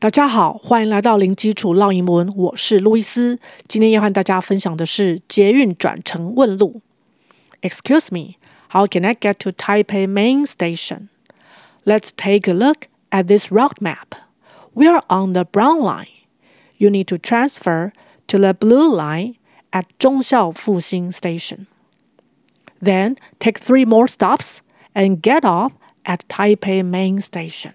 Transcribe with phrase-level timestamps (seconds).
[0.00, 3.38] 大家好，欢迎来到零基础绕英文，我是路易斯。
[3.66, 6.82] 今天要和大家分享的是捷运转乘问路。
[7.62, 8.34] Excuse me,
[8.68, 11.08] how can I get to Taipei Main Station?
[11.84, 14.14] Let's take a look at this route map.
[14.74, 16.08] We are on the brown line.
[16.76, 17.92] You need to transfer
[18.28, 19.36] to the blue line
[19.70, 21.66] at 忠孝复兴 Station.
[22.82, 24.58] Then take three more stops
[24.92, 25.72] and get off
[26.04, 27.72] at Taipei Main Station.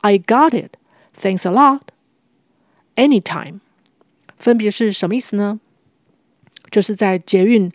[0.00, 0.78] I got it.
[1.21, 1.81] Thanks a lot.
[2.95, 3.59] Anytime，
[4.37, 5.59] 分别是什么意思呢？
[6.71, 7.71] 就是在捷运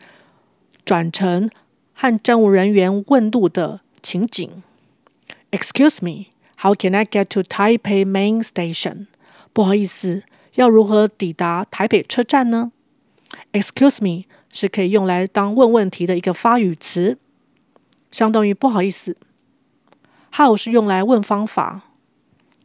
[0.85, 1.51] 转乘
[1.95, 4.63] 和站务人员问路的情景。
[5.53, 9.07] Excuse me, how can I get to Taipei Main Station？
[9.53, 10.25] 不好意思，
[10.55, 12.73] 要如何抵达台北车站呢
[13.53, 17.17] ？Excuse me 是可以用来当问问题的一个发语词，
[18.11, 19.17] 相当于不好意思。
[20.33, 21.85] How 是用来问方法。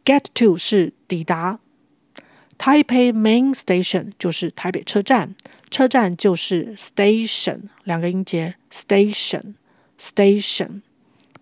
[0.03, 1.59] Get to 是抵达
[2.57, 5.35] ，Taipei Main Station 就是台北车站，
[5.69, 9.53] 车站就是 station 两个音节，station
[9.99, 10.81] station，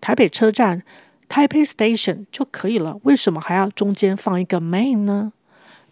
[0.00, 0.82] 台北车站
[1.28, 5.32] Taipei Station 就可以了，为什么还要中间放一个 main 呢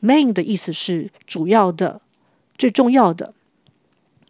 [0.03, 2.03] ？Main 的意思是主要的、
[2.59, 3.35] 最重要的。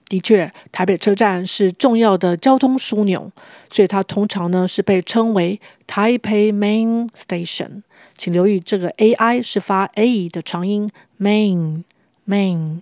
[0.08, 3.30] 的确，台北车站是重要的交通枢纽，
[3.70, 7.82] 所以它通常呢是被称为 Taipei Main Station。
[8.16, 11.84] 请留意这个 ai 是发 a 的长音 main
[12.26, 12.80] main。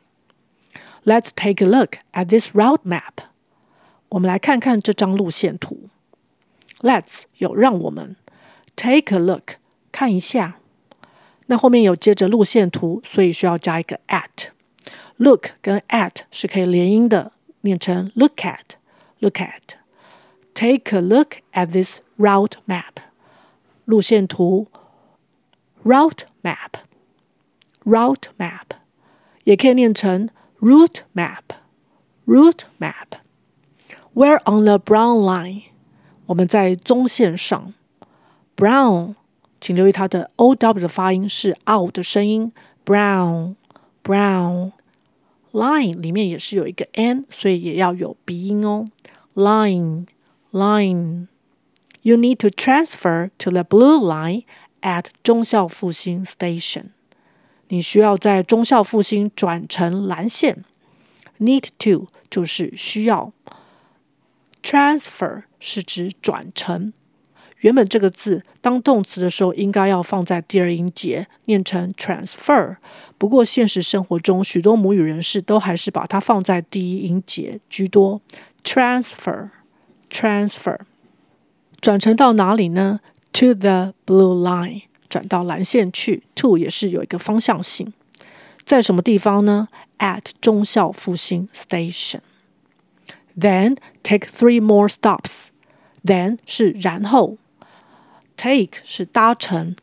[1.04, 3.24] Let's take a look at this route map。
[4.08, 5.90] 我们来看看这张路线图。
[6.80, 8.16] Let's 有让我们
[8.76, 9.56] take a look
[9.90, 10.56] 看一下。
[11.46, 14.55] 那后面有接着路线图，所以需要加一个 at。
[15.16, 18.76] Look 跟 at 是可以连音的，念成 look at
[19.18, 19.76] look at。
[20.54, 23.02] Take a look at this route map。
[23.84, 24.68] 路线图。
[25.84, 26.80] Route map,
[27.84, 28.74] route map，
[29.44, 31.42] 也可以念成 route map,
[32.26, 33.20] route map。
[34.12, 35.62] We're on the brown line，
[36.26, 37.72] 我们在棕线上。
[38.56, 39.14] Brown，
[39.60, 42.52] 请留意它的 O W 的发音是 OW 的声音。
[42.84, 43.54] Brown,
[44.02, 44.72] brown。
[45.56, 48.90] Line 里面也是有一个 N，所以也要有鼻音哦。
[49.34, 50.06] Line,
[50.52, 51.28] line。
[52.02, 54.44] You need to transfer to the blue line。
[54.82, 56.90] at 忠孝复兴 station，
[57.66, 60.64] 你需要在忠孝复兴转乘蓝线。
[61.40, 63.32] Need to 就是需要
[64.62, 66.92] ，transfer 是指转乘。
[67.58, 72.76] 原本这个字当动词的时候应该要放在第二音节，念成 transfer。
[73.18, 78.20] 不过现实生活中许多母语人士都还是把它放在第一音节居多。
[78.62, 80.80] Transfer，transfer，
[81.80, 83.00] 转乘到哪里呢
[83.32, 86.24] ？To the blue line，转到蓝线去。
[86.34, 87.94] To 也是有一个方向性，
[88.64, 89.68] 在什么地方呢
[89.98, 92.20] ？At 中校复兴 Station。
[93.38, 95.46] Then take three more stops。
[96.04, 97.36] Then 是然后
[98.36, 99.76] ，take 是搭乘，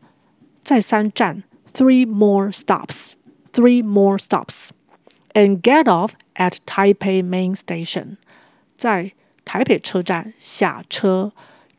[0.63, 1.43] 再三站。
[1.73, 3.13] Three more stops。
[3.51, 4.69] Three more stops。
[5.33, 8.17] And get off at Taipei Main Station。
[8.77, 9.13] 在
[9.45, 11.31] 台北车站下车。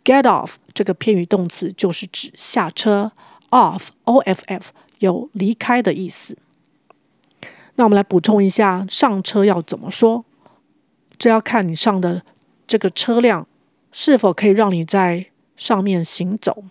[0.05, 3.13] Get off 这个偏语动词就是指下车
[3.51, 6.37] ，off o f f 有离开的意思。
[7.75, 10.25] 那我们来补充一下，上车要怎么说？
[11.17, 12.23] 这要看你上的
[12.67, 13.47] 这个车辆
[13.93, 15.27] 是否可以让你在
[15.57, 16.65] 上面行走。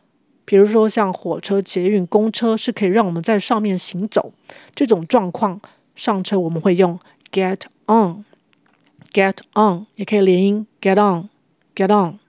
[0.45, 4.33] 比如说像火车、捷运、公车是可以让我们在上面行走，
[4.75, 5.61] 这种状况
[5.95, 6.99] 上车我们会用
[7.31, 12.19] get on，get on 也可以连音 get on，get on。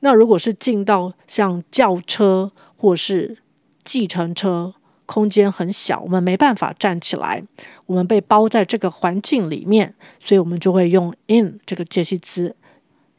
[0.00, 3.38] 那如果是进到像轿车或是
[3.82, 4.74] 计程车，
[5.06, 7.44] 空间很小，我们没办法站起来，
[7.86, 12.56] 我们被包在这个环境里面，所以我们就会用 in 这个介系词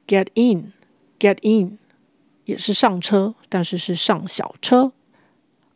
[0.06, 1.80] ，get in，get in
[2.47, 4.93] 也是上车，但是是上小车。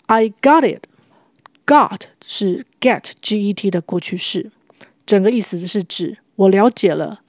[0.06, 4.50] I got it，got 是 get g e t 的过去式，
[5.06, 7.20] 整个意思是指我了解了，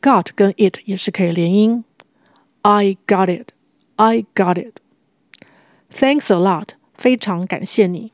[0.00, 1.84] got 跟 it 也是可以连音。
[2.62, 3.50] I got it.
[3.96, 4.78] I got it.
[5.92, 6.70] Thanks a lot.
[6.94, 8.12] 非常感谢你。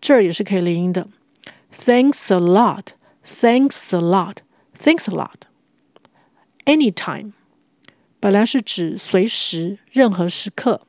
[0.00, 1.08] 这儿也是可以连音的。
[1.72, 2.86] Thanks a lot.
[3.24, 4.38] Thanks a lot.
[4.78, 5.42] Thanks a lot.
[6.64, 7.32] Anytime.
[8.24, 10.82] 本来是指随时、任何时刻，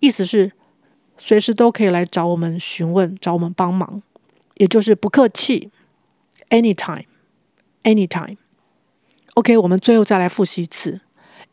[0.00, 0.52] 意思是
[1.18, 4.02] 随时都可以来找我们询问、找我们帮忙，
[4.54, 5.70] 也就是不客气。
[6.50, 7.06] Anytime.
[7.82, 8.36] Anytime.
[9.34, 11.00] OK，我们最后再来复习一次。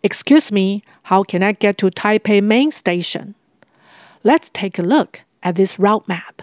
[0.02, 3.36] Excuse me, how can I get to Taipei Main Station?
[4.22, 6.42] Let's take a look at this route map.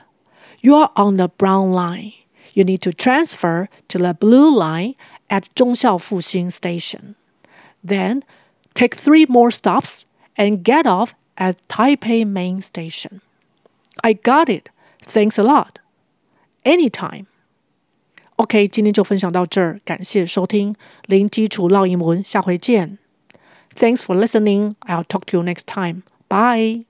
[0.61, 2.13] You are on the brown line.
[2.55, 4.95] You need to transfer to the blue line
[5.29, 7.15] at 忠孝复兴 station.
[7.87, 8.23] Then
[8.75, 10.05] take three more stops
[10.37, 13.21] and get off at Taipei Main Station.
[14.03, 14.69] I got it.
[15.03, 15.79] Thanks a lot.
[16.65, 17.27] Anytime.
[18.37, 22.99] OK，今天就分享到这儿，感谢收听零基础烙英文，下回见。
[23.75, 24.75] Thanks for listening.
[24.81, 26.03] I'll talk to you next time.
[26.29, 26.85] Bye.